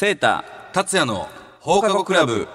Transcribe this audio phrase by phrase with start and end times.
[0.00, 1.28] セータ達也の
[1.60, 2.48] 放課後クラブ。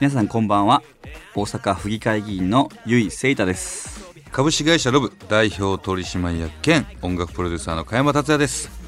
[0.00, 0.84] 皆さんこんばんは。
[1.34, 4.14] 大阪府議会議員の由井聖太です。
[4.30, 8.81] 株式会社ロブ代表取締役兼音楽プロデューサーの加山達也です。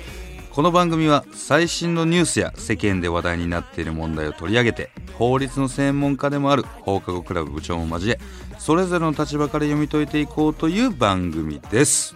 [0.55, 8.21] この番組は最新のニュースや世間で話題になっている問題を取り上げて法律の専門家でもある放課後クラブ部長も交え
[8.61, 12.15] それぞれの立場から読み解いていこうという番組です。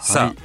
[0.00, 0.36] さあ、はい。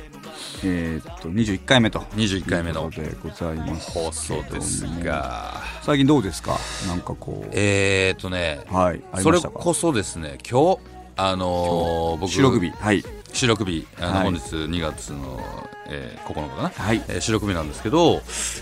[0.63, 1.99] えーっと21回目と。
[2.16, 5.62] 21回目のでございます放送ですが。
[5.84, 6.57] 最近どうですか？
[6.88, 7.49] なんかこう。
[7.52, 10.80] えーとねはいそれこそですね今日
[11.18, 13.04] あのー僕収録日はい
[13.35, 14.23] 収録日あの、はい。
[14.23, 15.39] 本日2月の、
[15.88, 17.03] えー9日かな、はい。
[17.07, 18.21] えー収録日なんですけど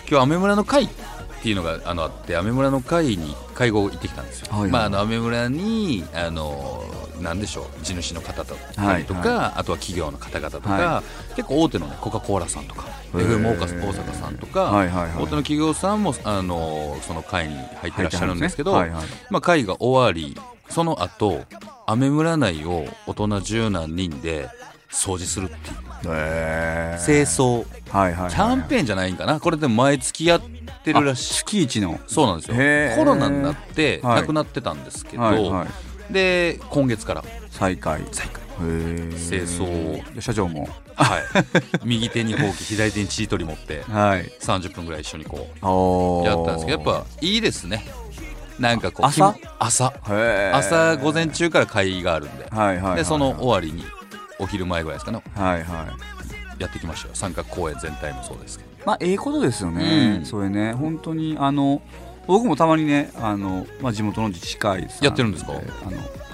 [0.10, 0.90] 今日アメ村の会っ
[1.44, 4.72] ていうのがあのあってアメ村の会に会合行ってきたんですよ、はいはい。
[4.72, 6.84] まあ、あのアメ村にあの
[7.22, 11.04] なんでしょう地主の方だったりとか、はあとは企業の方々とか、は
[11.36, 15.24] 結構大手の、ね、コカ・コーラさんとか FM 大阪さんとか、はいはいはい。
[15.24, 19.06] 大手の企業さんもあのその会に入ってらっしゃるんですけど、はいはい。
[19.30, 20.36] まあ、会が終わり
[20.70, 21.44] その後
[21.86, 24.50] アメ村内を大人十何人で
[24.90, 25.58] 掃除するっていう。
[26.08, 27.06] えー。
[27.06, 27.66] 清掃。
[27.90, 29.40] はいはいはいキャンペーンじゃないんかな？
[29.40, 30.42] これでも毎月やっ
[30.84, 31.34] てるらしい。
[31.36, 32.00] 月一の？
[32.08, 32.56] そうなんですよ。
[32.98, 34.22] コロナになってはい。
[34.22, 35.66] なくなってたんですけど、はいは
[36.10, 36.14] い。
[36.14, 37.24] で今月から。
[37.52, 38.02] 再開。
[38.12, 38.44] 再開。
[38.60, 40.68] 清掃で社長も。
[40.96, 41.22] はい。
[41.84, 44.32] 右手にほうき左手にチートリ持ってはい。
[44.40, 45.48] 30分ぐらい一緒にこ
[46.24, 47.86] うやったんですけどやっぱいいですね
[48.60, 49.36] なんかこう朝？
[49.60, 49.94] 朝。
[50.54, 52.48] 朝午前中から会議があるんで。
[52.50, 52.98] はいはいはいはい。
[52.98, 53.84] でその終わりに
[54.40, 55.22] お昼前ぐらいですかね。
[55.36, 55.86] はいは
[56.60, 56.62] い。
[56.62, 57.16] やってきましたよ。
[57.16, 58.70] 三角公園全体もそうですけど。
[58.86, 60.26] まあええことですよね、うん。
[60.26, 60.74] それね。
[60.74, 61.82] 本当にあの
[62.28, 65.54] 僕もたまにねあの、まあ、地元の自治会さんやってるんですか？
[65.54, 65.62] あの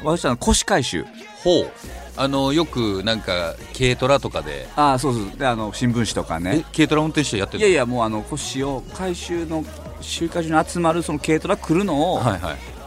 [0.04, 1.06] 私は腰回収
[1.44, 1.72] ほう。
[2.18, 4.68] あのよくなんか軽トラとかで。
[4.76, 5.38] ああそうそう。
[5.38, 9.64] であの新聞紙とかえね軽トラ運転手やってるいやいやもうあの腰を回収の
[10.02, 12.22] 集会所に集まるその軽トラ来るのを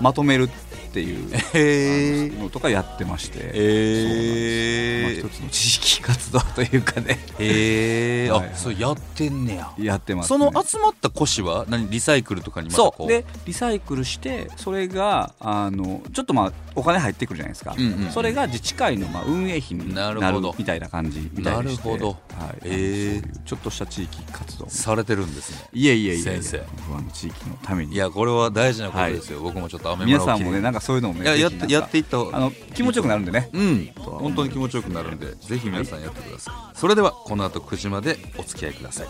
[0.00, 0.48] まとめるっ
[0.92, 8.50] ていうへのとかやってまして、えまあ、一つの知識活動というかねへえはいはい。
[8.50, 9.72] あそうやってんねや。
[9.78, 13.02] やってます、そね、の集まった古紙は何リサイクルとかにまたこう。
[13.02, 13.08] そう。
[13.08, 20.54] でリサイクルしてそれがあのちょっとまあお金入ってくるじゃないですか、うんうんうんそれが自治会のまあ運営費になるほど。
[20.58, 22.08] みたいな感じみたいなるほど。
[22.08, 22.14] は
[22.62, 22.68] い。
[22.68, 22.68] へー。
[22.68, 24.68] そういうちょっとした地域活動。
[24.68, 25.68] されてるんですね。
[25.72, 26.22] いえいえいえいえ。
[26.22, 26.58] 先生。
[26.86, 27.94] 不安の地域のために。
[27.94, 33.48] いやこれは大事なことですよ、僕もちょっと雨皆さんもねなんかそういうのもややってやっていったあの気持ちよくなるんでね。
[33.52, 33.90] うん。
[33.96, 36.78] 本当に気持ちよくなるんでぜひ皆さんやってください。
[36.78, 39.06] それではこの後9時までお付き合いください。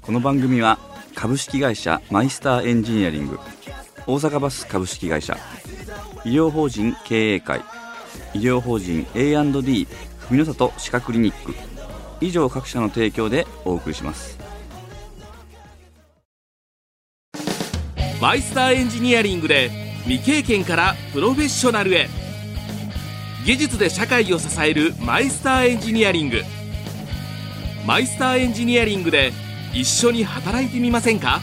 [0.00, 0.80] この番組は
[1.14, 3.38] 株式会社マイスターエンジニアリング。
[4.08, 5.36] 大阪バス株式会社。
[6.24, 7.60] 医療法人経営会。
[8.34, 9.86] 医療法人 A&D
[10.28, 11.54] 文の里歯科クリニック。
[12.20, 14.36] 以上各社の提供でお送りします。
[18.20, 19.70] マイスターエンジニアリングで
[20.02, 22.08] 未経験からプロフェッショナルへ。
[23.44, 26.42] 技術で社会を支えるマイスターエンジニアリング。
[27.86, 29.32] マイスターエンジニアリングで
[29.72, 31.40] 一緒に働いてみませんか？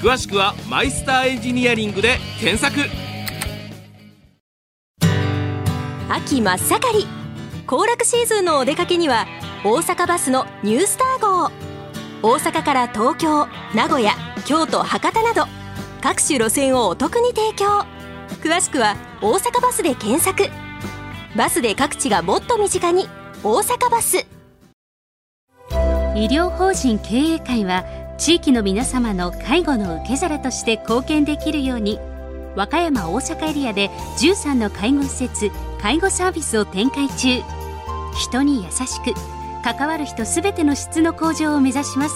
[0.00, 2.88] 詳しくはマイスターエンジニアリングで検索。
[6.08, 7.06] 秋真っ盛り。
[7.66, 9.26] 行楽シーズンのお出かけには
[9.64, 11.50] 大阪バスのニュースター号。
[12.22, 14.12] 大阪から東京名古屋
[14.46, 15.46] 京都博多など
[16.00, 17.84] 各種路線をお得に提供。
[18.40, 20.48] 詳しくは大阪バスで検索。
[21.36, 23.08] バスで各地がもっと身近に。
[23.44, 24.26] 大阪バス。
[26.14, 27.84] 医療法人経営会は
[28.16, 32.00] 地域の皆様の介護の受け皿として貢献できるように
[32.56, 37.42] 和歌山大阪エリアで13の介護施設介護サービスを展開中。
[38.18, 39.12] 人に優しく
[39.62, 42.14] 関わる人すべての質の向上を目指します。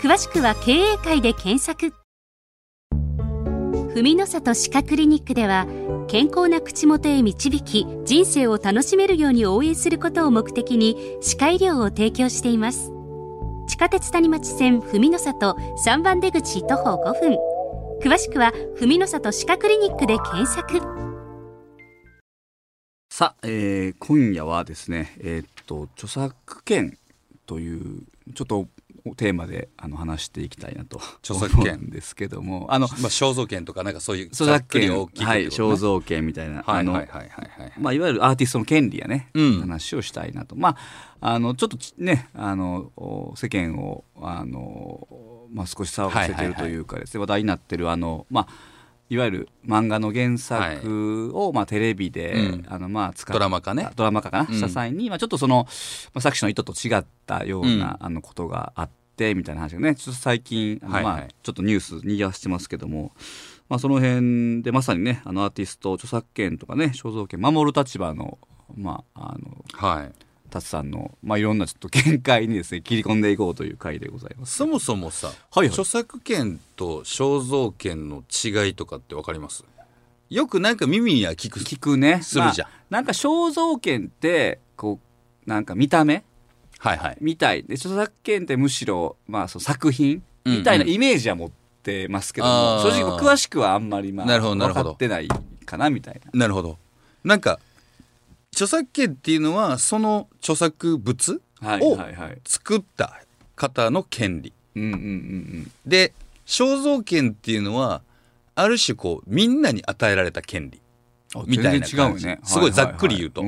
[0.00, 1.99] 詳しくは経営会で検索。
[3.94, 5.66] 文の里歯科クリニックでは
[6.06, 12.92] 健康な口元へ導き人生を楽しめるように応援することを目的に歯科医療を提供しています。
[13.66, 17.38] 地下鉄谷町線文の里3番出口徒歩5分。
[18.00, 20.80] 詳しくは文の里歯科クリニックで検索。
[23.10, 26.96] さあ、えー今夜はですねえーっと著作権
[27.44, 28.02] という
[28.34, 28.68] ちょっと
[29.16, 31.90] テーマであの話していきたいなと著作権。
[31.90, 37.62] ですけどもあのまあ肖像権とかなんかそういう著作権大きいはい肖像権みたいな、あのはいはいはいはい。
[37.62, 39.60] はいまあ、いわゆるアーティストの権利やね、うん。
[39.60, 40.76] 話をしたいなと、ま
[41.20, 45.06] あ、あのちょっとちねあのお世間をあの、
[45.52, 48.48] まあ、少し騒がせてるというかですね、話題になってるあの、まあ
[49.10, 52.64] いわゆる漫画の原作を、まあ、テレビで、うん。
[52.68, 53.90] あのまあ使っドラマ化ね。
[53.96, 54.54] ドラマ化かな、うん。
[54.54, 55.66] した際に、まあ、ちょっとその、
[56.14, 61.02] まあ、作者の意図と違ったような、あのことがあってみたいな話がねちょっと最近、はいはい。
[61.02, 63.12] まあ、ちょっとニュースにぎわしてますけども、
[63.68, 68.38] まあ、その辺でまさにねあのアーティスト著作権とかね肖像権守る立場の,、
[68.76, 70.12] まあ、あのはい
[70.50, 74.56] 達さんの、まあ、いろんなちょっと見解にですね切り込んでいこうという回でございます。
[74.56, 75.68] そもそもさ、はいはい。
[75.68, 79.64] 著作権と肖像権の違いとかって分かります？
[80.28, 81.60] よくなんか耳には聞く。
[81.60, 82.20] 聞くね。
[82.22, 82.68] するじゃん。
[82.68, 85.00] まあなんか肖像権ってこ
[85.46, 86.24] うなんか見た目？
[86.78, 87.18] はいはい。
[87.20, 87.62] みたい。
[87.64, 90.22] で著作権ってむしろ、まあ、その作品？
[90.44, 91.50] みたいなイメージは持っ
[91.82, 92.90] てますけども、あー。
[92.90, 94.84] 正直僕詳しくはあんまり、まあ、なるほどなるほど。
[94.84, 95.28] 分かってない
[95.66, 96.30] かなみたいな。
[96.32, 96.78] なるほど。
[97.24, 97.60] なんか
[98.52, 101.98] 著作権っていうのはその著作物はいを。
[102.44, 103.20] 作った
[103.54, 104.52] 方の権利
[105.86, 106.12] で
[106.46, 108.02] 肖像権っていうのは
[108.54, 110.80] ある種こうみんなに与えられた権利
[111.36, 111.44] うん。
[111.46, 111.86] みたいな。
[111.86, 113.42] 感じすごいざっくり言うと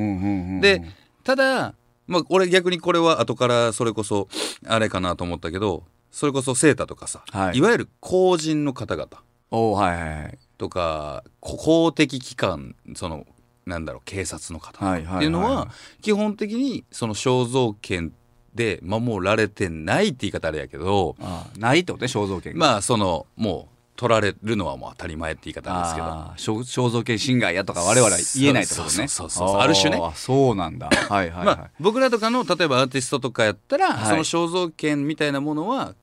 [0.60, 0.82] で
[1.24, 1.74] ただ
[2.06, 4.28] まあ俺逆にこれは後からそれこそ
[4.66, 9.08] あれかなと思ったけどそれこそセータとかさ、はいい、わゆる公人の方々
[9.50, 10.38] おーはいはいはい。
[10.58, 13.26] とかこ公的機関その
[13.66, 15.68] なんだろう警察の方っていうのは
[16.00, 18.12] 基本的にその肖像権
[18.54, 21.16] で守られてないって言い方あれやけど
[21.56, 22.58] ないってことね肖像権が。
[22.58, 26.06] まあそのもう取られるのはもう当たり前って言い方ですけど
[26.36, 28.90] 肖肖像権侵害やとか我々は言えないってことね。
[28.90, 30.88] そうそうそうある種ねーそうなんだ。
[30.90, 31.44] はいはいはい。
[31.44, 35.94] まあ、僕らとかの例えばアーティストとかやったら、はいその肖像権みたいなものは、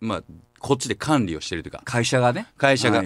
[0.00, 0.22] まあ、
[0.58, 2.48] こっちで管理をしてるというか会社がね。
[2.56, 3.02] 会社が。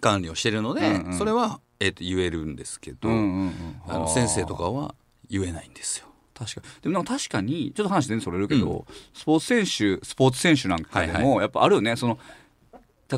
[0.00, 3.54] 管理をしてるので、うんうんそれは、えーと言えるんですけど、うんうんうん。
[3.88, 4.94] あの先生とかは
[5.28, 6.06] 言えないんですよ。
[6.34, 6.66] 確かに。
[6.82, 11.96] でもなんか確かにちょっと話全然それるけど、スポーツ選手スポーツ選手なんかでも、はいやっぱあるよね。
[11.96, 12.18] その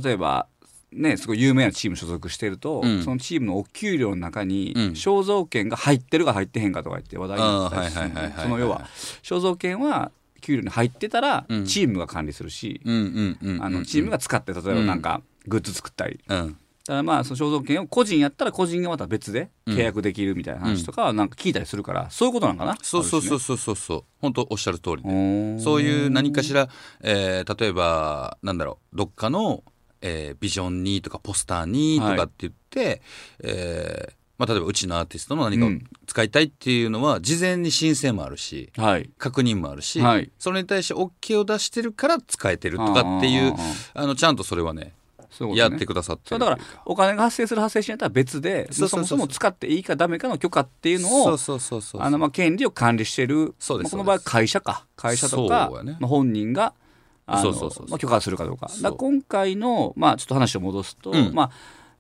[0.03, 0.47] 例えば
[0.93, 3.03] ねすごい有名なチーム所属してると、うん。
[3.03, 4.83] そのチームのお給料の中にうん。
[4.91, 8.11] 肖像権が入ってるか入ってへんかとか言って話題になったりする
[8.43, 8.87] その要は
[9.23, 11.65] 肖像権は給料に入ってたら、うん。
[11.65, 16.57] チームが管理するし、チームが使って例えばなんかグッズ作ったり、うん
[16.89, 23.39] だからまあその肖像権を個人やったら個人がまた別で契約できるみたいな話とかはなんか聞いたりするから、そういうことなんかなそうそうそうう。
[23.39, 24.05] そうそうそう。
[24.23, 25.61] 本当おっしゃる通りで。
[25.61, 26.71] そういう何かしら、
[27.03, 29.63] えー例えばなんだろうどっかの、
[30.01, 33.03] えービジョンにとかポスターにとかって言って、
[33.41, 35.85] えーまあ、例えばうちのアーティストの何かをうん。
[36.07, 39.11] 使いたいっていうのは事前に申請もあるしはい。
[39.19, 40.31] 確認もあるし、はい。
[40.39, 43.55] それに対して OK を出してるから使えてるとかっていう
[43.93, 44.95] あのちゃんとそれはね
[45.41, 45.57] ね。
[45.57, 54.87] やってくださってだからお金が発生する発生しないったら別でそもそも使っていいかダメかの許可っていうのを権利を管理してるそうですまあこの場合会社か。
[54.97, 55.97] 会社とか、ね。
[56.01, 56.75] まあ、本人が
[57.99, 58.71] 許可するかどうか。
[58.97, 61.33] 今回の、まあ、ちょっと話を戻すと、うん。
[61.35, 61.51] まあ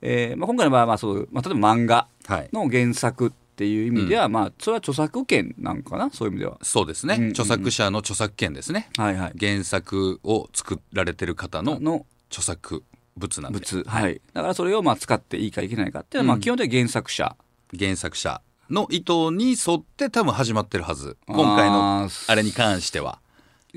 [0.00, 2.48] えーまあ、今回の場合はまあそう、まあ、例えば漫画はい。
[2.52, 6.10] の原作っていう意味では、まあ、それは著作権なんかな？
[6.10, 6.58] そういう意味では。
[6.62, 7.32] そうですね、うんうんうん。
[7.32, 8.88] 著作者の著作権ですね。
[8.96, 12.84] はいはい、原作を作られてる方のの著作
[13.18, 13.58] 物なんで。
[13.58, 17.36] 物、はい、だからそれをまあ使っていいかいけないかっていうのは、まあ、うん基本的に原作者。
[17.78, 21.16] 原作者の意図に沿って多分始まってるはず。
[21.26, 23.20] 今回のあれに関しては。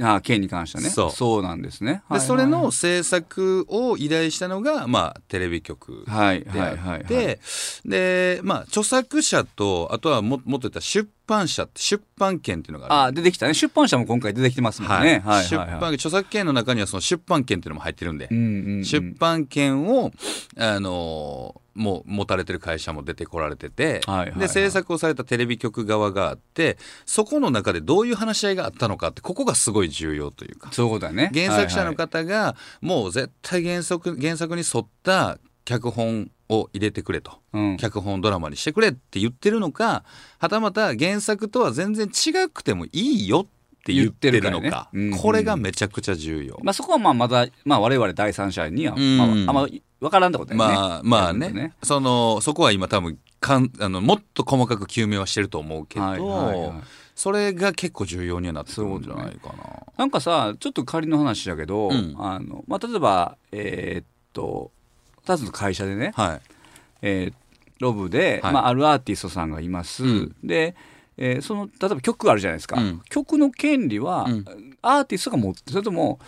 [0.02, 0.90] あー権に関してはね。
[0.90, 1.44] そう。
[1.44, 2.04] なんですね。
[2.12, 7.02] でそれの制作を依頼したのが、まあ、テレビ局はいであはいはい。
[7.02, 7.40] って、はい
[7.86, 13.54] でまあ著作者とあとはももっと言ったら出版社って出版権っていうのがあ出てきたね。
[13.54, 15.80] 出版社も今回出てきてますもんね、はい、出はいはい。
[15.80, 18.86] 版著作権の中にはその出版権っていうのも入ってるんで、うんうんうん。
[18.86, 20.12] 出版権を、
[20.58, 24.40] あのーもう持たれてる会社も出てこられてて、はいはいはい。
[24.40, 30.70] で制作をされたテレビ局側があってそこの中でどういう話し合いがあったのかってここがすごい重要というか。
[30.72, 31.32] そういうことだね。
[31.34, 37.32] 原作者のはい方がもう絶対原作原作に沿った脚本を入れてくれと。
[37.32, 37.78] はいうん。
[37.78, 40.04] 脚本ドラマにしてくれって言ってるのか
[40.40, 44.90] はたまた原作とは全然違くてもいいよって言ってるのか。
[44.94, 45.18] ねうんうん。
[45.18, 46.60] これがめちゃくちゃ重要。
[46.64, 49.18] まあ、そこはまあまだ、まあ、我々第三者には、うん。
[49.18, 49.68] まあ、あんま
[50.02, 50.76] 分からんってことだよね。
[50.76, 51.74] まあまあやるとね。
[51.84, 56.72] そのそこは今多分かんあのもっと細かく究明はしてると思うけど、はいはいはい。
[57.16, 59.56] それが結構重要にはなってくるんじゃないかな。
[59.98, 62.16] なんかさちょっと仮の話だけど、うん。
[62.18, 64.72] あのまあ、例えばえーっと
[65.26, 66.42] 2つの会社でね、はい。
[67.04, 67.34] えー
[67.80, 68.54] ロブで、はい。
[68.54, 70.36] まあ、あるアーティストさんがいます、うん。
[70.44, 70.76] で、
[71.18, 73.02] えーその例えば曲があるじゃないですか、うん。
[73.10, 74.46] 曲の権利は、うん。
[74.82, 76.20] アーティストが持ってそれとも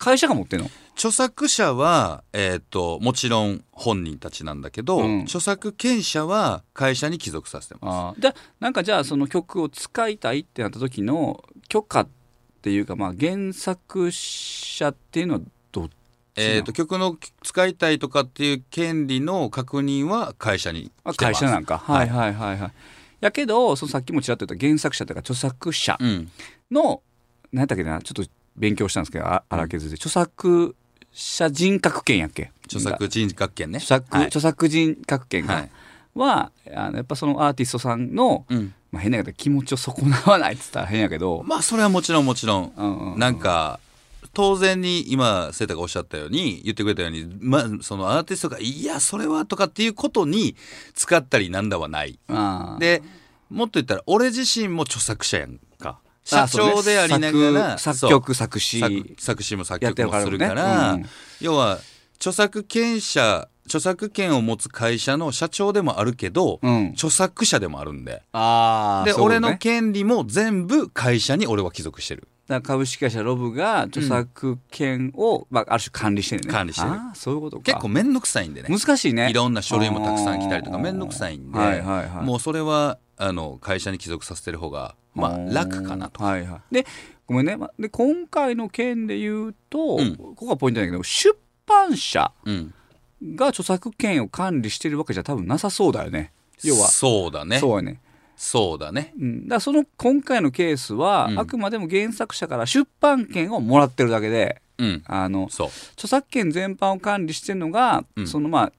[0.00, 0.70] 会社が持ってんの？
[0.94, 5.20] 著作者は、えー、ともちろん本人たちなんだけど、うん。
[5.22, 8.20] 著作権者は会社に帰属させてまあー。
[8.20, 12.08] でなんかじゃあその曲を使いたいってなった時の許可っ
[12.62, 15.40] ていうかまあ原作者っていうのは
[15.70, 15.88] どっ
[16.36, 21.76] えー、と曲の使いたいとかっていう権利の確認は会社にあ来て会社なんか。
[21.78, 22.08] はい。
[22.08, 22.72] はいはいはい
[23.20, 26.30] やけどそのさっきもちらっと言った原作者とか著作者うん。
[26.70, 27.02] の、
[27.52, 29.96] 何やったっけなちょっと勉強したんですけどあ荒削りで。
[29.96, 30.76] 著作
[31.12, 32.52] 者人格権やっけ？
[32.66, 33.52] 著作人格。
[33.52, 33.78] 権ね。
[33.78, 34.26] 著作,、はい。
[34.26, 35.70] 著作人格権が、はい。
[36.14, 38.74] はあのやっぱそのアーティストさんの、うん。
[38.92, 42.72] まあ、変な言い方気持ちを損なわないって言ったら変やけど、まあそれはもちろんもちろん。
[42.76, 43.80] うんうんうんなんか
[44.32, 50.54] 当然に今セータがおっしゃったように言ってくれたように、まあ、そのアーティストが「いやそれは」とかっていうことに
[50.94, 52.16] 使ったりなんだはない。
[52.78, 53.02] で
[53.48, 55.54] もっと言ったら俺自身も著作者やん。
[55.56, 55.60] か
[56.24, 58.80] 社長でありながら作曲作詞。
[58.80, 61.06] 作作詞も作曲もするから、うん。
[61.40, 61.78] 要は
[62.16, 66.88] 著作権者著作権を持つ会社の社長でもあるけど、うん。
[66.94, 68.12] 著作者でもあるんで。
[68.12, 69.24] で、あーそうね。
[69.24, 72.26] 俺の権利も全部会社に俺は帰属してる。
[72.64, 76.52] 株式会社ロブが著作権を、まあ、ある種管理してるね。
[76.52, 76.92] 管理してる。
[77.14, 77.62] そういうことか。
[77.62, 78.76] 結構面倒くさいんでね。
[78.76, 79.30] 難しいね。
[79.30, 82.26] いろんな書類もたくさん来たりとか面倒くさいんで、はいはいはい。
[82.26, 86.22] もうそれはあの会社に帰属させてる方がまあ楽かなと。
[86.22, 86.86] はいはい、で
[87.30, 90.16] ごめんね、まで今回の件で言うと、うん。
[90.16, 92.74] ここがポイントだけど出版社うん、
[93.36, 96.32] が著作権を管理してるわけじゃ多分なさそうだよね。
[96.64, 96.88] 要は。
[96.88, 97.60] そうだね。
[97.60, 98.00] そうやね。
[98.34, 99.14] そうだね。
[99.16, 101.38] うん、だその今回のケースは、うん。
[101.38, 105.04] あくまでも原作者から出版権をもらってるだけでうん。
[105.06, 105.68] あの著
[106.08, 108.26] 作権全般を管理してるのが、うん。
[108.26, 108.72] そのまあ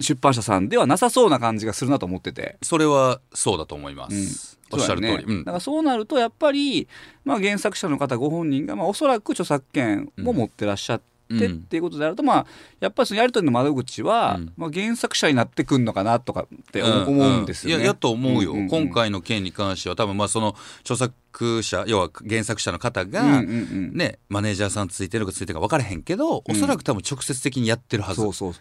[0.00, 2.56] 出版社さんではなさそうな感じがするなと思ってて。
[2.62, 5.44] それはそうだと思います、うんおっしゃる通り、そうだねうん。
[5.44, 6.88] だからそうなるとやっぱり、
[7.24, 11.38] まあ、原作者の方ご本人が、まあ、おそらく著作権を持ってらっしゃって、うん。
[11.38, 12.46] っていうことであると、まあ、
[12.78, 14.52] やっぱりそのやり取りの窓口は、うん。
[14.56, 17.82] まあ、原作者になってくんのかなとかって思,、うんですよね。
[17.82, 18.68] いややと思うよ、んんん。
[18.68, 23.42] 今回の件に関しては多分まあその著作者要は原作者の方が、うんうんう
[23.92, 23.92] ん。
[23.96, 28.20] ねマネージャーさんついてるかついてるか分からへんけど、おそらく多分直接的にやってるはず。
[28.20, 28.54] そうそう。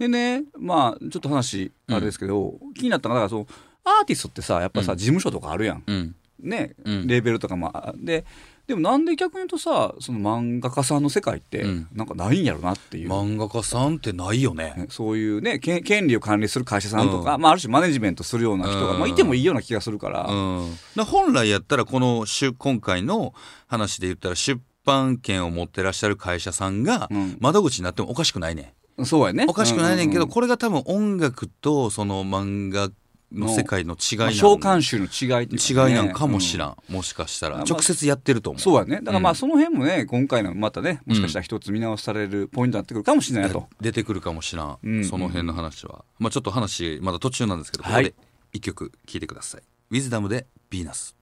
[0.00, 4.98] でねまあちょっと話あれですけど、気になったのがだからそのアーティストってさやっぱさ、うん。
[4.98, 5.82] 事務所とかあるやん。
[5.86, 6.14] うん。
[6.40, 7.06] ね、うん。
[7.06, 8.24] レーベルとかもあで
[8.66, 11.88] でもなんで逆に言うとさその漫画家さんの世界ってうん。
[11.92, 14.74] なんかないんやろなっていう、漫画家さんってないよね。
[14.76, 18.98] ねそういうねけ権利を管理する会社さんとか、うまあ、ある種マネジメントするような人が、うん。
[19.00, 23.34] まあ、いてもいいような気がするから、うん、だ本来やったらこの出今回の
[23.66, 27.36] 話で言ったら出版権を持ってらっしゃる会社さんがうん。
[27.40, 29.46] 窓口になってもおかしくないね、そうやね。
[29.48, 32.90] おかしくないねんけど、ううこれが多分音楽とその漫画
[33.32, 35.56] の世界の違いまあ召喚集の違いね。
[35.56, 37.56] 違いなんかもしらん、もしかしたら。
[37.56, 38.96] まあ直接やってると思う、そうやね。
[38.96, 39.36] だからまあうん。
[39.36, 45.04] その辺もね今回のまたねもしかしたら一つ見直されるポイントになってくるかもしれないなと、出てくるかもしらん、うん。
[45.04, 48.04] その辺の話は、まあ、ちょっと話まだ途中なんですけどこはい。
[48.04, 48.14] こで
[48.52, 51.14] 一曲聴いてください「ウィズダムでヴィーナス」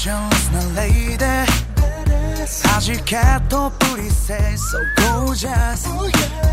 [0.00, 1.26] デンジャラスなレイで
[2.62, 3.16] 弾け
[3.48, 5.90] とプリセイ So gorgeous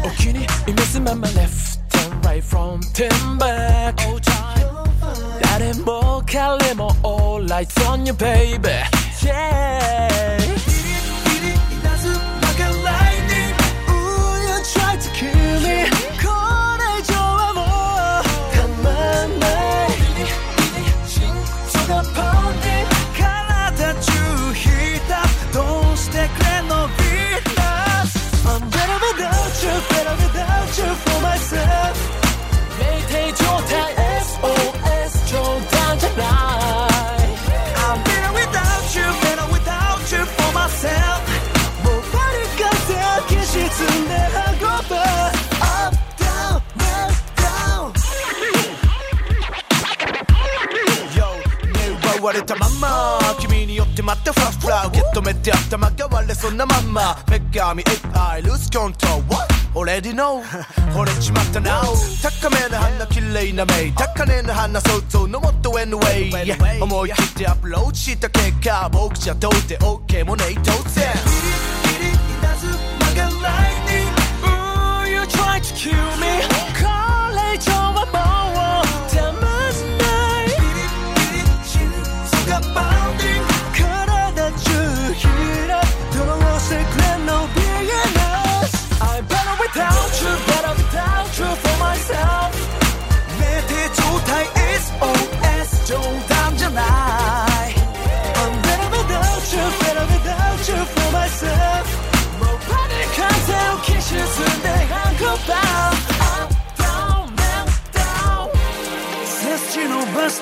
[0.06, 3.96] お気に召すまま left and right from ten back
[5.42, 8.68] 誰も彼も all lights on you baby
[9.22, 10.47] yeah
[54.08, 57.18] 君によってまたフラフラ受け止めて頭が割れそうなまんま。
[57.28, 57.84] 女神
[58.14, 59.48] AI lose control What?
[59.76, 60.42] Already know
[60.94, 61.82] 惚れちまった now
[62.24, 71.14] 高めな花綺麗な目高値な花想像のもっと上の way 思い切ってアプローチした結果僕じゃどうって OK もねえ当然。
[71.84, 72.70] ビリビリ稲妻
[73.14, 74.08] が lightning
[74.44, 76.42] Ooh you try to kill me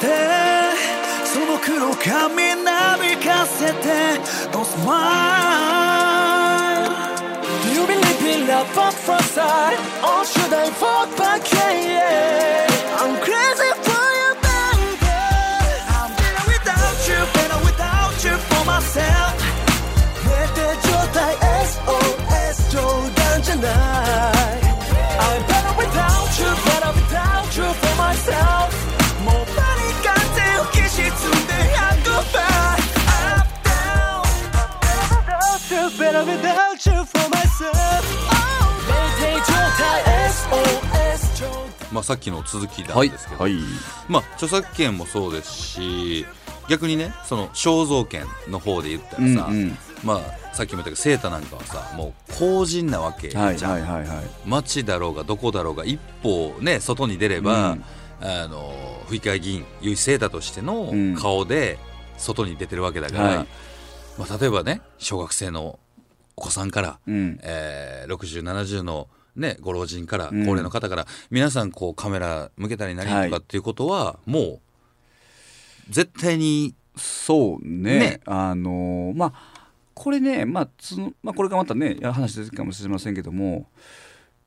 [0.01, 0.07] て
[1.25, 4.19] その黒髪なびかせて
[4.51, 4.91] Don't smile
[7.63, 12.54] Do you believe in love at first sight Or should I fall back yeah, yeah.
[41.96, 43.56] まあ、さっきの続きなんはいですけど、はい。
[44.10, 46.26] まあ、著作権もそうですし
[46.68, 49.78] 逆にねその肖像権の方で言ったらさ、うんうん。
[50.04, 54.26] まあ、さっきも言ったけどセータなんかはさもう公人なわけじゃん、はいはいはいはい。
[54.46, 57.84] 街だろうがどこだろうが一歩ね外に出れば、うん。
[58.22, 58.74] あの
[59.08, 61.16] 府議会議員由井セータとしてのうん。
[61.16, 61.78] 顔で
[62.18, 63.48] 外に出てるわけだから、はい。
[64.18, 65.80] まあ、例えばね小学生の
[66.36, 67.40] お子さんから、うん。
[67.44, 70.46] えー、6070の、ね、ご老人から高うん。
[70.46, 74.60] 齢の方から、皆さんこうカメラ向けたり何とかっていうことは、もう
[75.90, 78.00] 絶対にそうね。
[78.00, 79.56] ねあのーまあ
[79.94, 83.70] これね、まあそのまあ、これがまたね話出てくるかもしれませんけども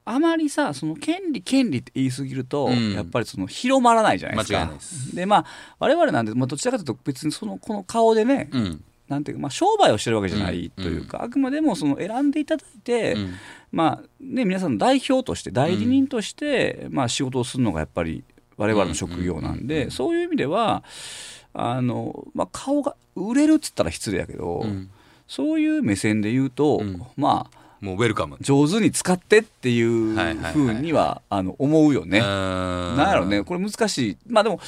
[0.04, 2.92] あまりさその権利権利って言い過ぎると、うん。
[2.92, 4.66] やっぱりその広まらないじゃないですか。
[4.66, 5.16] です。
[5.16, 5.44] でまあ
[5.78, 8.84] 我々なんで、まあ、どちらかというと別にそのこの顔でね、うん。
[9.08, 13.34] なんていうか、まあ、商売をしてるわけじゃないというか、あくまでもその選んでいただいて、うん
[13.70, 18.24] まあね、皆さんの代表として代理人として、まあ、仕事をするのがやっぱり
[18.56, 20.82] 我々の職業なんで、そういう意味では
[21.52, 24.90] あの、まあ、顔が売れるっつったら失礼やけど、うん。
[25.26, 27.02] そういう目線で言うと、うん。
[27.16, 28.36] まあもうウェルカム。
[28.40, 30.16] 上手に使ってっていう
[30.52, 32.20] ふうにはあの思うよね。
[32.20, 33.44] ななんやろね。
[33.44, 34.16] これ難しい。
[34.26, 34.60] まあでも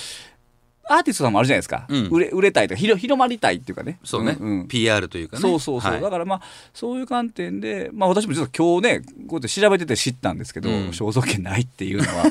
[0.90, 2.08] アーティストさんもあるじゃないですか、うん。
[2.08, 4.00] 売れ売れたいとか広広まりたいっていうかね。
[4.02, 4.68] そうね、んん。
[4.68, 5.42] PR というかね。
[5.42, 6.00] そうそうそう、はい。
[6.00, 6.42] だからまあ
[6.74, 10.76] そういう観点で、まあ、私も実は今日ねこうやって調べてて知ったんですけど、うん。
[10.88, 12.24] 肖像権ないっていうのは。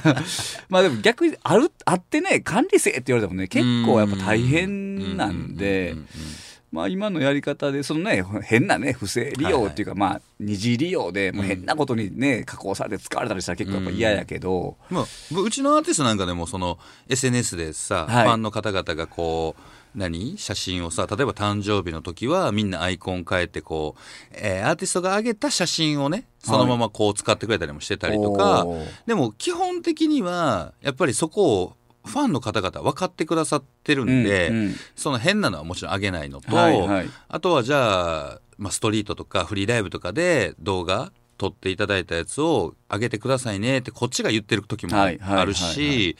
[0.70, 5.90] まあでも逆にあるあってね管理せえって言われてもね結構やっぱ大変なんで。
[5.92, 15.04] うんうんうんうんまあ今のやり方でそのね変なね不正利用っていうか、まあ二次利用でもう変なことにね加工されて使われたりしたら結構やっぱ嫌やけど、まあ、
[15.34, 16.78] ううちのアーティストなんかでもその
[17.08, 18.26] SNS でさ、はい。
[18.26, 20.38] ファンの方々がこう何？
[20.38, 24.00] 写真をさ例えば誕生日の時はみんなアイコン変えてこう、
[24.32, 28.86] えーアーティストが上げた写真をねそのままこう使ってくれたりもしてたりとか、おー。
[29.06, 31.72] でも基本的にはやっぱりそこを
[32.04, 34.74] ファンの方々分かってくださってるんで、うんうん。
[34.96, 37.10] その変なのはもちろん上げないのと、はいはい。
[37.28, 46.18] あとはじゃあ、まあ、ストリートとかフリーライブとかで動画撮っていただいたやつを上げてくださいねってこっちが言ってる時もあるし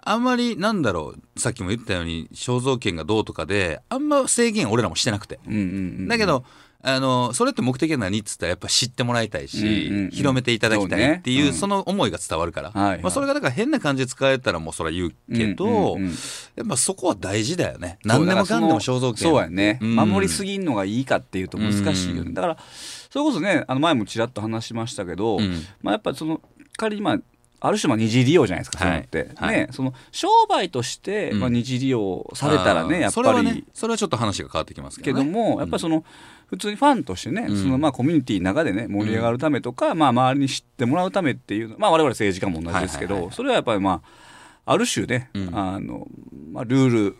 [0.00, 5.38] あんまりなんだろうさっきも言ったように肖像権がどうとかであんま制限俺らもしてなくて。
[5.46, 5.62] うんうんう
[6.04, 6.08] ん。
[6.08, 6.44] だけど
[6.84, 10.10] あのそれって目的は何っつったらやっぱ知ってもらいたいし、うんうんうん。
[10.10, 11.48] 広めていただきたいっていうそうね。
[11.48, 13.02] うんその思いが伝わるから、はいはい。
[13.02, 16.10] まあ、それがだから変な感じで使えたらもうそれは言うけど、うんうんうん。
[16.56, 17.98] やっぱそこは大事だよね。
[18.04, 19.94] 何でもかんでも肖像権そうやね、うん。
[19.94, 22.34] 守りすぎんのがいいかっていうと難しいよね、うん。
[22.34, 22.56] だから
[23.10, 25.62] それこそねあの前もちらっと話しましたけど、うん。
[25.82, 26.40] まあ、やっぱその
[26.76, 27.18] 仮にまあ
[27.64, 29.06] ある種まあ二次利用じゃないですか、はい。
[29.08, 29.56] そういうのって、はい。
[29.56, 31.40] ね、その商売としてうん。
[31.40, 36.04] まあ二次利用されたらね、やっそれはねぱりそれはちょっと話が変わってきますけど、ね、けども、やっぱりその
[36.52, 37.56] 普通にファンとしてね、うん。
[37.56, 43.34] そのまあコミュニティの中でね盛り上がるためとか、まあ周りに知ってもらうためっていうのまあ我々政治家も同じですけど、はいはいはい。
[43.34, 44.31] それはやっぱりまあ
[44.64, 46.06] ある種ね、うんあの
[46.52, 47.16] まあ、ルール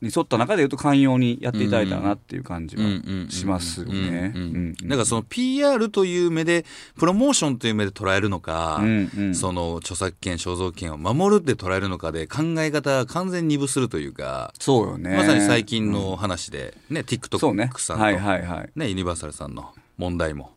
[0.00, 2.82] に沿った中でいうと寛容にやっていただいたらなっていう感じは
[3.30, 4.74] しますよね。
[4.82, 6.64] だからその PR という目で
[6.96, 15.16] プロモーションという目で捉えるのか、うんうんその著作権肖像権を守るって捉えるのかで考え方が完全に二分するというか、そうよね。
[15.16, 17.02] まさに最近の話でね、
[17.38, 18.70] そうね TikTok さんと、はいはいはい。
[18.76, 20.52] ね、ユニバーサルさんの問題も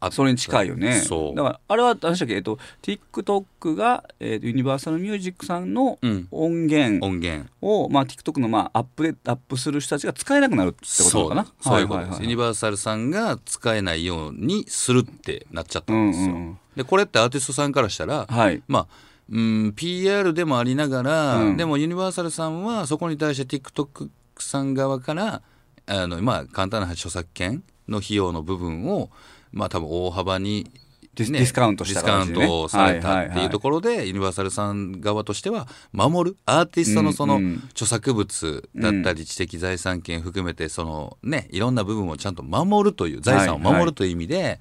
[0.00, 1.00] あそれに近いよね。
[1.00, 1.36] そう。
[1.36, 6.28] だから、あれは何でしたっけ、えっと、TikTok が、えーとユニバーサルミュージックさんのうん。
[6.30, 7.50] 音源音源。
[7.60, 11.46] を、まあ、TikTok の、まあ、アップで、アップする人たちが使えなくなるってことかな？
[11.60, 11.80] そう。
[11.80, 16.58] いうことです、ユニバーサルさんが使えないようにするってなっちゃったんですよ、うんうんうん。
[16.76, 18.62] でこれってアーティストさんからしたら、はい。
[18.68, 18.86] まあ
[19.30, 21.56] うん PR でもありながら、うん。
[21.56, 24.08] でもユニバーサルさんはそこに対して TikTok
[24.38, 25.42] さん側から
[25.86, 29.10] あの、まあ、簡単な著作権の費用の部分を、
[29.58, 30.70] まあ、多分大幅に、
[31.14, 37.40] ディスディスカウントしたディスカウントをされたっていうとろころで、ユニバーサルさん側としては守るアーティストのその
[37.70, 44.60] 著作物だったり知的財産権含めてそのねいろんな部分をちゃんと守るという財産を守るという意味で、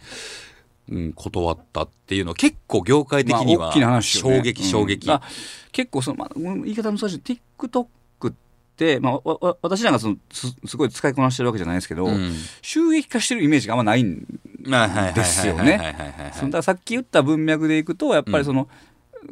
[0.90, 5.08] うん、断ったっていうのは結構業界的には衝撃衝撃、
[5.72, 7.86] 結構その、まあ、うん言い方難しい TikTok
[9.02, 12.34] まあ、私なんかそのすすごい使いこなしてるわけじゃないですけど、うん。
[12.62, 14.26] 収益化してるイメージがあんまないん
[15.16, 18.68] ですよねだからさっき言った文脈でいくとやっぱりその、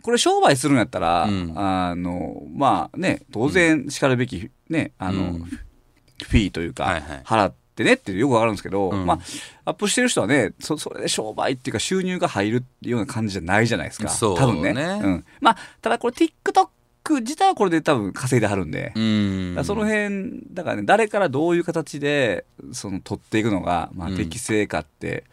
[0.01, 5.45] これ商売するんやったら、うんあのまあね当然しかるべきね、あの、うん
[6.23, 9.19] フィーというか、払ってねってよくわかるんですけど、うんまあ
[9.65, 16.69] アップしてる人はねそそれで商売っていうか収入が入るような感じじゃないじゃないですかそう多分ねねうん、まあただこれ TikTok
[17.13, 19.63] 自体はこれで多分稼いではるんで、うん。
[19.63, 24.17] その辺だからね誰からどういう形でその取っていくのが、まあ、うん。
[24.17, 25.23] 適正かって、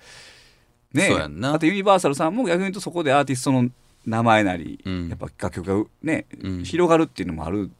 [0.95, 1.51] うやんな。
[1.51, 3.69] だってユニバーサルさんも逆に言うとそこでアーティストの
[4.07, 5.09] 名前なり、うん。
[5.09, 6.65] やっぱ楽曲がね、うん。
[6.65, 7.71] 広がるっていうのもある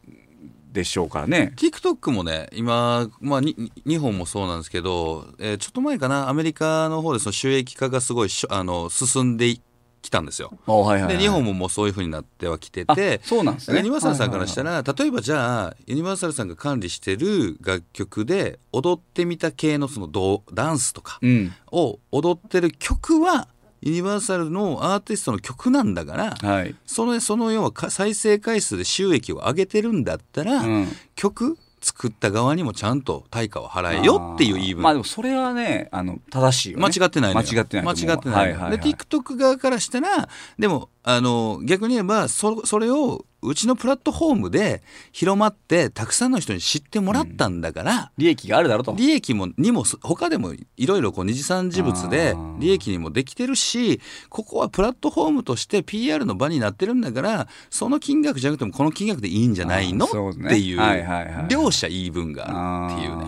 [0.73, 1.53] でしょうからね。
[1.55, 9.55] TikTok もね今、まあ、に日本もそうなんですけど、えーちょっと前かなアメリカの方でその収益化がすごいあの進んで
[10.03, 10.51] きたんですよ。
[10.67, 13.77] あはいはいはいで日本ももうそういうふうになってはきてあてそうなんですね。
[13.77, 23.47] ユニバーサルさんからしたら、例えばじゃあユニバーサルさんが管理してる楽曲で踊ってみた系のそのドダンスとかうんを踊ってる曲は
[23.81, 26.75] ユニバーサルのアーティストの曲なんだから、はい。
[26.85, 36.83] そのその要はか再生回数で収益を上げてるんだったら、うん曲作った側にもちゃんと対価を払えよっていう言い分、まあでもそれはねあの正しいよね。
[36.83, 37.85] 間違ってない間違ってない。
[37.85, 38.77] 間違ってないはいはいはい。
[38.79, 48.93] で TikTok 側からしたらでもあの逆に言えばそそれをうちのプラットフォームで広まってたくさんの人に知ってもらったんだから、利益があるだろうと。
[48.97, 60.07] 利益もにも他でもいろいろこう二次三次物で利益にもできてるしここはプラットフォームとして PR の場になってるんだからその金額じゃなくてもこの金額でいいんじゃないの？
[60.33, 60.47] ね。
[60.47, 63.25] っていうはいはいはい両者言い分があるっていうね。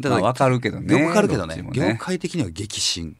[0.00, 1.04] だまあわかるけどね。
[1.04, 3.16] わかるけどねどっちも業界的には激震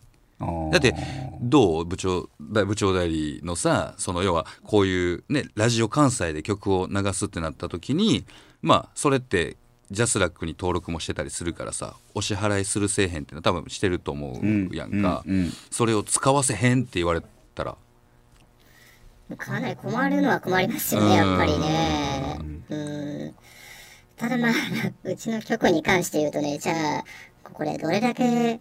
[0.72, 0.94] だって
[1.40, 1.85] どう？
[1.85, 8.24] 部長だ部長代理のさその要はこういうねラジオ関西で曲を流すってなった時に
[8.62, 9.57] まあそれって
[9.90, 15.44] ジャスラックに登録もしてたりするからさお支払いするせえへんっていうのは多分してると思うやんか、うんうん。
[15.44, 17.22] うんそれを使わせへんって言われ
[17.55, 17.76] たら。
[19.37, 22.38] かなり困るのは困りますよね、やっぱりね。
[22.68, 23.35] うん。
[24.16, 24.53] ただまあ、
[25.05, 27.05] うちの曲に関して言うとね、じゃあ、
[27.44, 28.59] これどれだけ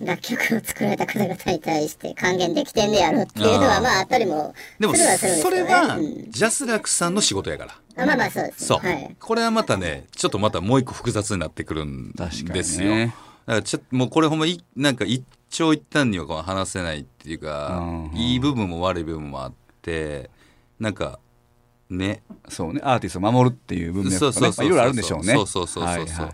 [0.00, 5.74] 楽曲を作られた方々に対して還元できてんねやろっていうのは、まあ、あったりもするでもはするんですそれけどね。
[5.74, 6.30] はうん。
[6.30, 7.72] ジャスラックさんの仕事やから。
[8.02, 8.66] あまあまあ、そうです、ね。
[8.66, 9.16] そう、はい。
[9.18, 12.52] これはまたねちょっとまたもう一個複雑になってくるん確かにね。
[12.52, 13.12] ですよ、だか
[13.46, 17.78] らちょっともうこれほんまいなんか一長一短には話せないっていうか、
[18.12, 18.16] うん。
[18.16, 20.30] いい部分も悪い部分もあって
[20.78, 21.18] なんか
[21.88, 25.34] ねそうね、アーティストを守るっていう文脈とかいろいろあるんでしょうね。
[25.34, 26.08] そうそうそうそうはいはい。
[26.08, 26.26] ま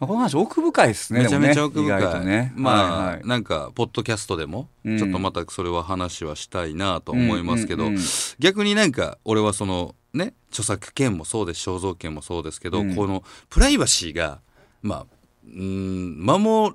[0.00, 1.22] あ、この話奥深いですね。
[1.22, 2.52] めちゃめちゃ奥深い、ね。
[2.54, 3.26] まあ、はいはい。
[3.26, 4.98] なんかポッドキャストでもうん。
[4.98, 8.02] ちょっとまたそれは話はしたいなと思いますけど、うんうんうん。
[8.38, 12.94] 逆になんか俺はそのね著作権もそうです肖像権もそうですけど、うん。
[12.94, 14.40] このプライバシーが
[14.82, 15.06] まあ
[15.46, 16.74] うーん守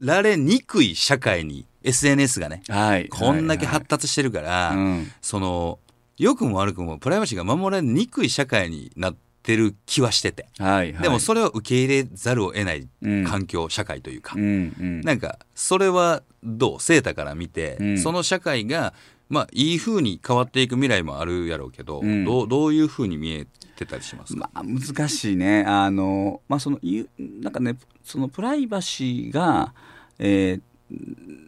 [0.00, 3.08] られにくい社会に SNS がねはい。
[3.08, 5.12] こんだけ発達してるから、うん。
[5.20, 5.78] その
[6.18, 11.02] 良くも悪くもプライバシーが守られにくい社会になってる気はしてて、はいはい。
[11.02, 13.24] でもそれを受け入れざるを得ないうん。
[13.24, 15.00] 環境、社会というか、うんうん。
[15.02, 17.98] なんかそれはどうセータから見て、うん。
[17.98, 18.94] その社会が
[19.28, 22.24] まあいい風に変わっていく未来もあるやろうけど、うん。
[22.24, 25.64] どうどういう風に見えてたりしますか、まあ、難しいね。
[25.66, 29.72] あの、まあ、その、ゆなんかね、そのプライバシーが、
[30.18, 30.60] えー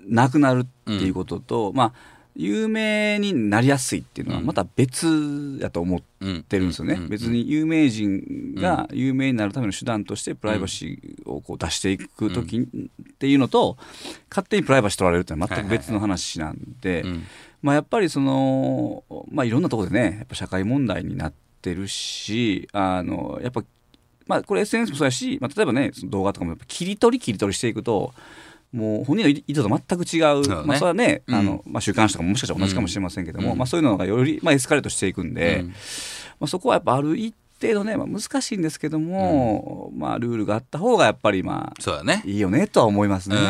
[0.09, 1.93] なくなるっていうことと、まあ、
[2.41, 4.47] 有名になりやすいっていうのはうん。
[4.47, 7.09] また別やと思っうんてるんですよね、うん。
[7.09, 13.77] 別に有名人が有名になるための手段としてプライバシーをこう出していく時っていうのと
[14.31, 17.23] 勝手にプライバシー取られるっていうのは全く別の話なんで、うん
[17.63, 23.63] まあ、やっぱりその、まあ、いろんなところでねやっぱ社会問題になってるしあのやっぱ、
[24.27, 28.15] まあ、これ SNS もそうやし、まあ、例えばねその動画とかもやっぱ切り取り切り取りしていくと
[28.73, 30.67] もう本人の意図と全く違う。
[30.67, 31.35] まあ、それはね、うん。
[31.35, 33.59] あのまあ、週刊誌とかももしかしたら同じかもしれませんけども、うん。
[33.59, 35.69] まあ、そういうのがより、まあ、エスカレートしていくんで、うん。
[35.69, 35.75] ま
[36.43, 42.23] あ、そこはやっぱある一定のね、まあ、難しいんですけども、まあ、ルールがあった方がやっぱりまあそうだね。
[42.25, 43.37] いいよねとは思いますね。
[43.37, 43.41] う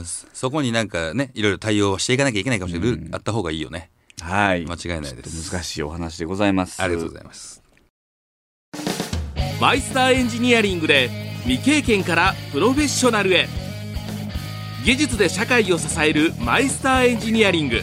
[0.00, 0.04] ん。
[0.04, 3.90] そこになんかねいろいろ対応していかなきゃいけないかもしれない、ルールあった方がいいよね。
[4.20, 4.66] はい。
[4.66, 5.52] 間違いないです。
[5.52, 6.82] 難しいお話でございます。
[6.82, 7.62] ありがとうございます。
[9.60, 11.10] マイスターエンジニアリングで
[11.44, 13.46] 未経験からプロフェッショナルへ
[14.84, 17.82] 技術で社会を支えるマイスターエンジニアリング。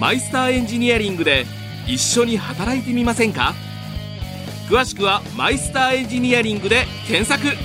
[0.00, 1.46] マイスターエンジニアリングで
[1.86, 3.54] 一緒に働いてみませんか？
[4.68, 7.56] 詳しくはマイスターエンジニアリングで検索。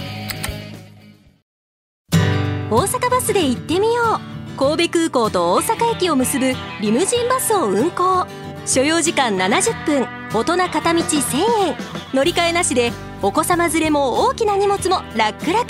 [2.69, 4.19] 大阪バスで行ってみよ
[4.56, 4.60] う。
[4.60, 8.28] 神戸空港と大阪駅を結ぶリムジンバスを運行。
[8.67, 10.08] 所要時間70分。
[10.32, 11.38] 大人片道1000
[11.69, 11.75] 円。
[12.13, 12.91] 乗り換えなしで
[13.23, 15.65] お子様連れも大きな荷物も楽々。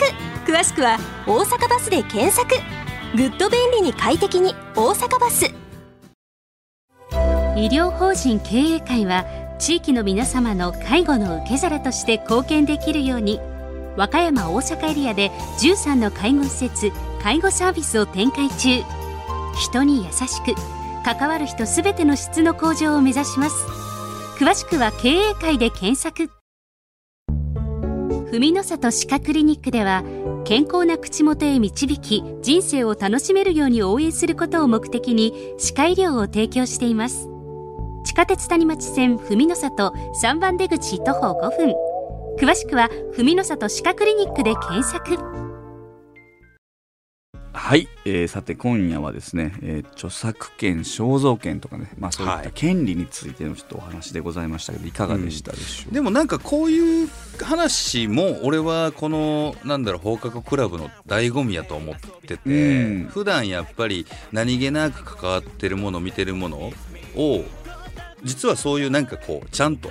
[0.50, 2.56] 詳しくは「大阪バス」で検索。
[3.16, 5.46] ぐっと便利に快適に大阪バス。
[7.56, 9.26] 医療法人経営会は
[9.60, 13.40] 地域の皆様の介護の受け皿として貢献できるように
[13.96, 18.84] 和歌山大阪エリアで13の介護施設介護サービスを展開中。
[19.56, 20.56] 人に優しく
[21.06, 23.56] 関わる人すべての質の向上を目指します。
[24.40, 26.32] 詳しくは経営会で検索。
[28.32, 30.04] 文の里歯科クリニックでは
[30.50, 37.30] 健康な口元へ導き人生を楽しめるように応援することを目的に歯科医療を提供しています。
[38.04, 41.76] 地下鉄谷町線文の里3番出口徒歩5分。
[42.40, 45.18] 詳しくは文の里歯科クリニックで検索。
[47.54, 55.90] はい、えーさて今夜はですね、えー著作権肖像権とかね、まあ、そういった権利についてのちょっとお話でございましたけどいかがでしたでしょう？
[55.90, 57.08] か、でもなんかこういう
[57.46, 63.10] 話も俺はこのなんだろう放課後クラブの醍醐味やと思ってて、うん。
[63.12, 66.72] 普段やっぱり何気なく関わってるもの見てるもの
[67.16, 67.46] を
[68.24, 69.90] 実はそういうなんかこうちゃんと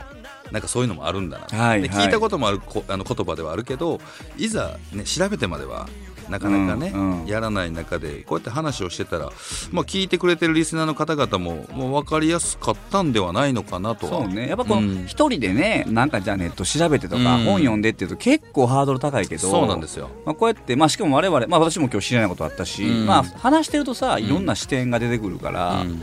[0.52, 1.82] なんかそういうのもあるんだな、はいはい。
[1.82, 4.00] で聞いたこともあるこあの言葉ではあるけど
[4.36, 5.88] いざ、ね、調べてまでは
[6.28, 7.26] なかなかね、うんうん。
[7.26, 9.30] やらない中でこうやって話をしてたら、
[9.72, 14.22] まあ、聞いてくれてるリスナーの方々ももう分かりやすかったんではないのかなとは。
[14.22, 14.48] そうね。
[14.48, 15.04] やっぱこのうん。
[15.06, 17.44] 一人でねなんかじゃあネット調べてとかうん。
[17.44, 20.10] 本読んでっていうと結構ハードル高いけどそうなんですよ。
[20.24, 23.06] まあ、こうやって、まあ、しかも我々、まあ、私も今日知らないことあったし、うん。
[23.06, 26.02] まあ、話してるとさいろんな視点が出てくるから、うん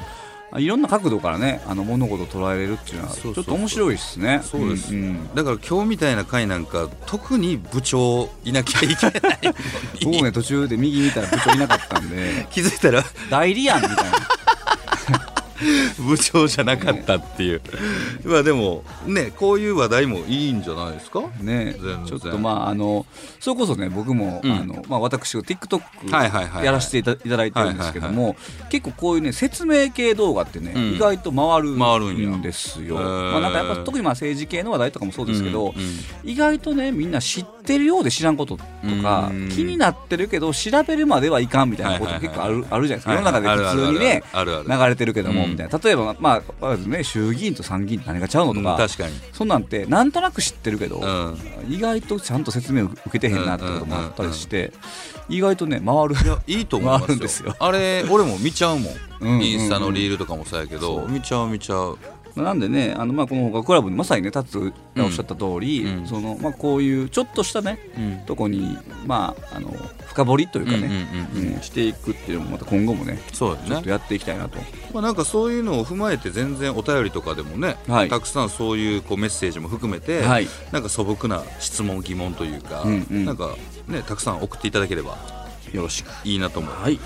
[0.58, 4.42] いろんな角度からねあの物事を捉えれるっていうのはちょっと面白いですね。
[4.44, 5.36] そうです、んん。
[5.36, 9.40] だから今日みたいな回なんか特に部長いなきゃいけない
[10.04, 12.48] 僕ね途中で右見たら部長いなかったんで。
[12.52, 13.04] 気づいたら。
[13.30, 14.12] 代理やんみたいな
[16.00, 17.62] 部長じゃなかったっていう、
[18.24, 21.22] まあでもねこういう話題もいいんじゃないですか？
[21.42, 23.06] ねちょっとまああの
[23.40, 24.52] それこそね僕も、うん。
[24.52, 25.82] あのまあ、私 TikTok
[26.12, 26.66] はいはいはいはい。
[26.66, 28.36] やらせていただいてるんですけども、
[28.70, 30.92] 結構こういうね説明系動画ってね、うん。
[30.94, 32.96] 意外と回る回るんですよ。
[32.96, 38.64] まあ、なんかやっぱ特にまあ政治系の話題とかもそうですけど、うんうん意外とねみんな知ってるようで知らんことと
[39.02, 39.50] か、うん。
[39.50, 49.14] 気になってるけど調べるまではいかんみたいなこと結構ある,、あるじゃないですか、はい世の中で普通にね流れてるけども、うんみたいな例えばまあまずね衆議院と参議院って何がちゃうのとか、うん確かに。
[49.32, 51.38] そんなんてなんとなく知ってるけど、うん。
[51.70, 54.74] 意外とちゃんと説明を受けてへんなってこともあったりして、
[55.30, 57.08] 意外とね回るいやいいと思いますよ。
[57.08, 57.56] 回るんですよ。
[57.60, 61.98] あれ俺も見ちゃうもん、うんうんうんインスタのリールとかもそうやけど、見ちゃう見ちゃう
[62.36, 64.58] なんでねあのまあこのほかクラブにまさにね達
[64.96, 66.08] がおっしゃった通り、うん。
[66.08, 68.18] そのまあこういうちょっとしたねうん。
[68.26, 69.72] とこにまああの
[70.06, 73.68] 深掘りというかね、していくっていうのもまた今後もねそうだね。
[73.68, 74.58] ちょっとやっていきたいなと。
[74.94, 78.10] まあ、なんかそういうのを踏まえて全然お便りとかでもね、はい。
[78.10, 80.48] たくさんそういうこうメッセージも含めて、はい。
[80.72, 83.26] なんか素朴な質問疑問というか、うんうん。
[83.26, 83.56] なんか
[83.88, 85.18] ねたくさん送っていただければ
[85.74, 86.10] よろしく。
[86.24, 86.74] いいなと思う。
[86.74, 86.98] はい。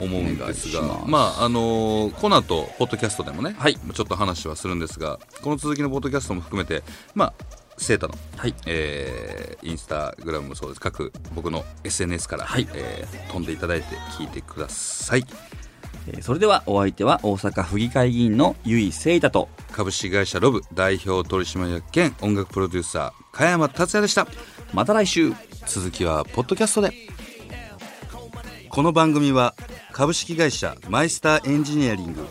[0.00, 3.74] 思うんですがまああのーこの後ポッドキャストでもね、はい。
[3.76, 6.82] ちょっと話はするんですがこの続きのポッドキャストも含めて
[7.14, 7.34] まあ
[7.76, 8.54] セータの、はい。
[8.66, 10.80] えーインスタグラムもそうです。
[10.80, 12.66] 各僕の SNS から、はい。
[12.74, 15.24] えー飛んでいただいて聞いてください。
[16.06, 19.48] えーそれではお相手は大阪府議会議員の由井聖太と。
[19.72, 24.26] 株式会社ロブ代表取締役兼音楽プロデューサー加山達也でした。
[24.72, 25.32] また来週。
[25.66, 26.90] 続きはポッドキャストで
[28.70, 29.56] この番組は
[29.90, 32.24] 株式会社マイスターエンジニアリング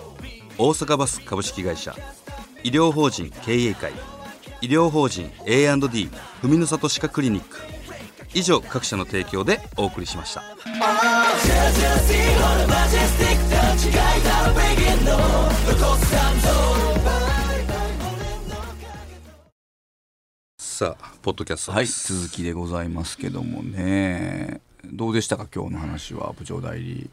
[0.57, 1.93] 大阪バス株式会社
[2.63, 3.91] 医療法人経営会
[4.61, 6.09] 医療法人 A&D
[6.41, 7.57] 文の里歯科クリニック
[8.33, 10.41] 以上各社の提供でお送りしました
[20.57, 21.85] さあポッドキャストはい。
[21.85, 27.09] です、続きでございますけどもねどうでしたか今日の話は部長代理。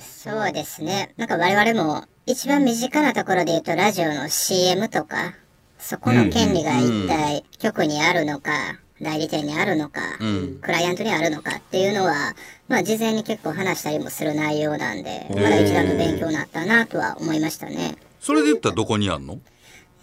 [0.00, 1.12] そうですね。
[1.16, 5.34] なんか我々も一番身近なところで言うとラジオの CM とか、
[5.78, 8.52] そこの権利が一体局にあるのか、
[9.02, 10.58] 代理店にあるのか、ん。
[10.62, 12.34] クライアントにあるのかっていうのは、
[12.68, 17.96] まあ事前に結構話したりもする内容なんで、まだ一段と勉強になったなとは思いましたね。
[18.20, 19.38] それで言ったらどこにあんの？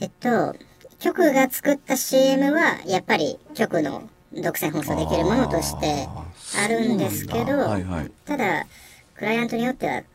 [0.02, 0.56] えっと、
[1.00, 6.08] 局が作った CM はやっぱり局の独占放送できるものとして
[6.58, 8.12] あるんですけど、はいはい。
[8.26, 8.68] ただ、
[9.16, 10.08] クライアントによっては、こ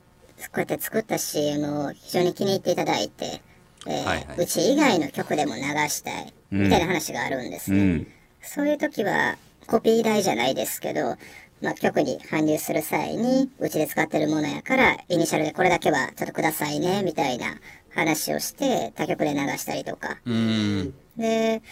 [0.57, 3.40] うやって作った CM を非常に気に入っていただいて、
[3.87, 4.38] えーはいはい。
[4.38, 7.79] うち以外の曲でも流したい、みたいな話があるんですね。
[7.79, 8.07] うん。
[8.42, 11.16] そういう時は、コピー代じゃないですけど、
[11.62, 17.59] まあ、局に搬入する際に、うちで使ってるものやから、イニシャルでこれだけはちょっとくださいね、みたいな
[17.94, 20.18] 話をして、他局で流したりとか。
[20.24, 20.94] うん。
[21.16, 21.62] で、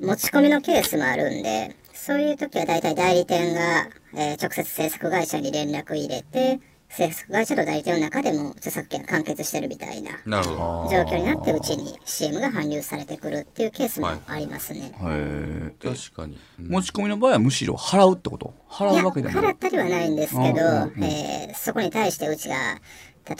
[0.00, 14.92] 持ち込みのケースもあるんで、そういう時は大体代理店が、えー直接制作会社に連絡入れて、制作会社と代理店の中でも著作権完結してるみたいななるほ状況になってうちに CM が搬入されてくるっていうケースもありますね。
[15.02, 16.68] へど確かに、うん。
[16.68, 18.54] 持ち込みの場合はむしろ払うってこと？
[18.68, 21.04] 払いうや、わけじゃない払ったりはないんですけど、うんうんうん。
[21.04, 22.56] えーそこに対してうちが、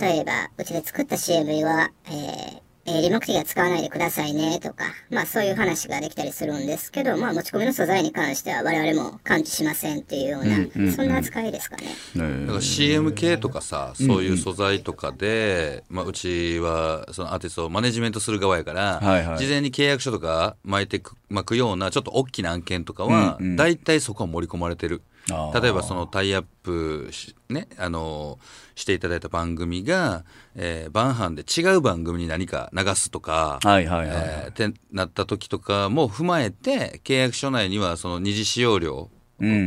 [0.00, 10.92] 例えば、うちで作った CM は、えー営利目的は使わないでくださいねとか、まあそういう話ができたりするんですけど、まあ持ち込みの素材に関しては我々も感知しませんっていうような、うんうんうん。
[10.92, 11.86] そんな扱いですかね。
[12.14, 19.38] ねだから CM 系とかさそういう素材とかで、まあ、うちはそのアーティストをマネジメントする側やから、はいはい。
[19.38, 23.56] 事前に契約書とか巻いてく巻くようなちょっと大きな案件とかは、うんうん。
[23.56, 25.02] 大体そこは盛り込まれてる。
[25.28, 28.38] 例えばそのタイアップし,、ね、あの
[28.74, 34.18] していただいた番組が、えー、晩飯で違う番組に何か流すとか、はいはいはいはい。
[34.18, 39.23] えーってなった時とかも踏まえて契約書内にはその二次使用料うん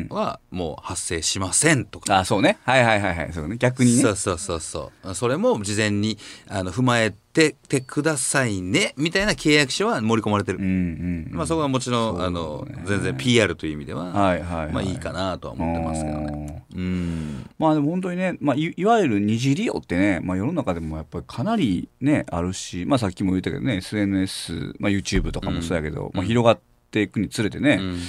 [0.10, 2.20] はもう発生しませんとか。
[2.20, 2.58] あそうね。
[2.64, 3.34] はいはいはいはい。
[3.34, 3.58] そうね。
[3.58, 4.02] 逆にね。
[4.02, 5.16] そうそうそうそう。
[5.16, 14.74] それも事前にあの踏まえててくださいねみたいな契約書は盛り込まれてる、うんうんまあ、そこはもちろん、あの全然 PR という意味では、はいはいはい。
[14.74, 16.66] まあいいかなとは思ってますけどね。
[16.76, 17.50] うん。
[17.60, 28.00] まあでも本当にね、まあ、いいわゆる二次利用ってね、まあ、世の中でもやっぱりかなりねあるし、まあ、さっきも言ったけどね SNS、まあ、YouTube とかもそうやけど、まあ、広がっていくにつれてね、うん。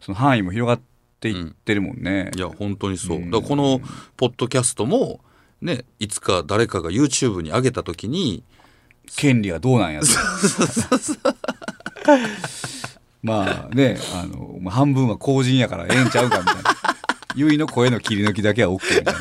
[0.00, 0.93] その範囲も広がって
[1.30, 2.30] いってるもんね。
[2.36, 3.80] いや本当にそう、うんだからこの
[4.16, 5.20] ポッドキャストも
[5.60, 8.42] ねいつか誰かが YouTube に上げた時に
[9.16, 10.06] 権利がどうなんやと。
[13.22, 16.62] まあね、あの、まあ半分は公人やからええんちゃうかみたいな。
[17.34, 19.20] ゆいの声の切り抜きだけは OK みたいな。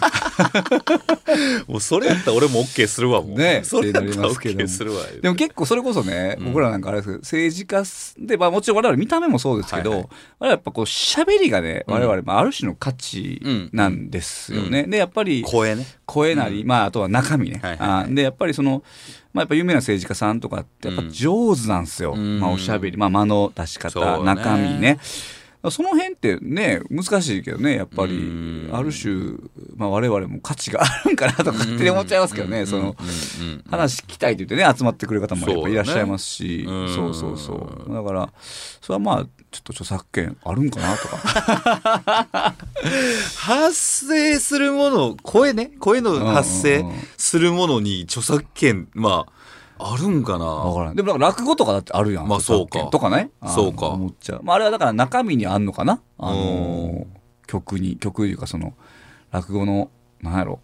[1.68, 3.38] もうそれやったら俺も OK するわもう。
[3.38, 7.84] ねそれやったら OK するわでも結構それこそね、僕らなんかあれですけど、政治家
[8.20, 10.08] で、まあもちろん我々見た目もそうですけど、はいはい。
[10.08, 14.84] 我々やっぱこう喋りがね、我々、まあある種の価値なんですよね。
[14.84, 15.86] で、やっぱり、声ね。
[16.06, 17.60] 声なり、まああとは中身ね。
[17.62, 18.04] はいはいはい。
[18.06, 18.84] あで、やっぱりその、
[19.34, 22.14] まあやっぱ有名な政治家さんとかってやっぱ上手なんですよ。
[22.16, 22.40] うん。
[22.40, 25.00] まあおしゃべり、まあ間の出し方、中身ね。
[25.72, 29.38] その辺ってね、難しいけどね、やっぱりうん、ある種、
[29.78, 32.96] まあ我々も価値があるんかなとか勝手に思っちゃいますけどね、その、
[33.70, 36.66] 話聞きたいって言ってね集まってくれる方もやっぱいらっしゃいますし。
[36.66, 37.54] そうだねそう,、そ
[37.88, 37.94] う。
[37.94, 38.30] だから
[38.82, 42.56] それはまあちょっと著作権あるんかなとか。
[43.38, 45.72] 発生するもの声ね。
[45.80, 46.84] 声の発生
[47.18, 49.33] するものに著作権まあ
[49.86, 50.46] あるんかな？
[50.46, 50.96] わからん。
[50.96, 52.28] でもなんか落語とかだってあるやん。
[52.28, 53.88] まあ著作権そうかとかねそうか。
[53.88, 56.02] 思っちゃう、まあ、あれはだから中身にあんのかな？
[56.18, 57.08] あのうん。
[57.48, 58.74] 曲に曲いうかその
[59.32, 59.92] 落語の
[60.22, 60.60] なんやろ？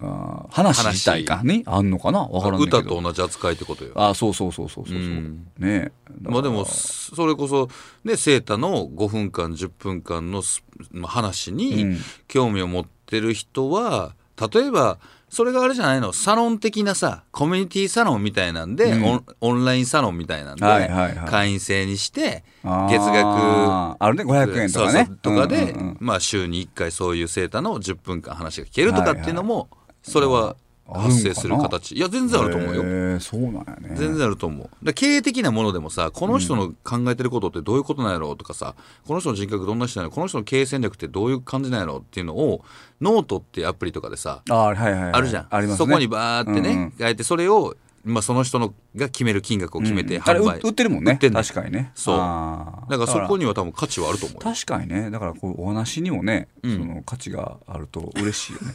[0.00, 2.20] あー話自体かにあんのかな？
[2.20, 2.78] わからんねんけど。
[2.78, 3.92] 歌と同じ扱いってことよ。
[3.94, 5.46] あそうそうそうそうそうそう、うん。
[5.58, 5.92] ねえ。
[6.22, 7.68] まあでもそれこそ
[8.04, 11.98] ねセータの5分間10分間のすまあ話うにん。
[12.28, 14.14] 興味を持ってる人は
[14.52, 14.98] 例えば
[15.30, 16.12] それがあれじゃないの？
[16.12, 19.04] サロン的なさコミュニティサロンみたいなんで、うん。
[19.04, 21.28] オンオンラインサロンみたいなんで、はいはいはい。
[21.28, 25.10] 会員制にして月額あるね500円とかね。
[25.22, 25.96] とかで、うんうんうん。
[26.00, 29.68] まあ週に1回そういうセータの10分間話が聞けるとかっていうのも、
[30.02, 30.56] それはあ
[30.92, 31.94] 発生する形。
[31.94, 32.82] いや全然あると思うよ。
[32.82, 33.90] へえそうなんやね。
[33.94, 34.92] 全然あると思う。
[34.94, 38.74] 経営的なものでもさこの人の考えてることってどういうことなんやろうとかさ、
[39.06, 40.10] この人の人格どんな人なの？
[40.10, 42.64] この人の経営戦略ってどういう感じなんやろうっていうのを
[43.00, 45.12] ノートってアプリとかでさあはいはいはい。
[45.12, 45.86] あるじゃん、ありますね。
[45.86, 46.92] そこにバーってね、うんうん。
[46.98, 50.22] 書いてそれを、まあ、その人のが決める金額を決めてうん。
[50.24, 51.12] あれ販売、売売ってるもんね。
[51.12, 51.92] 売ってんの確かにね。
[51.94, 52.16] そう。
[52.16, 54.52] だからそこには多分価値はあると思うよ。
[54.52, 55.10] 確かにね。
[55.10, 56.78] だからこうお話にもね、うん。
[56.78, 58.72] その価値があると嬉しいよね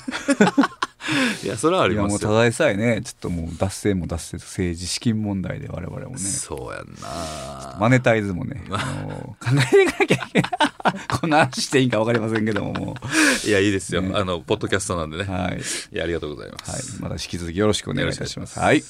[1.44, 10.52] いやそれはありますよもうただでさえねちょっともう脱線も脱線と政治資金問題で我々もねそうやんなマネタイズもね、あの考えていかなきゃいけない。
[11.20, 12.96] こんな話していいんか分かりませんけども、も
[13.46, 15.32] いやいいですよ、ねあのポッドキャストなんでね、う。
[15.32, 15.42] はい。
[15.44, 15.58] はい。
[15.58, 18.60] いやありがとうございます、また引き続きよろしくお願いいたします。
[18.60, 18.84] はい。